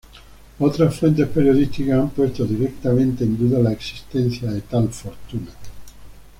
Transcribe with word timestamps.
Otras 0.57 0.99
fuentes 0.99 1.27
periodísticas 1.27 1.99
han 1.99 2.09
puesto 2.09 2.43
directamente 2.43 3.23
en 3.23 3.37
duda 3.37 3.59
la 3.61 3.71
existencia 3.71 4.49
de 4.49 4.61
tal 4.61 4.89
fortuna. 4.89 5.51